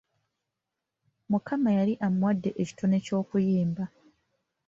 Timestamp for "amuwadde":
2.05-2.49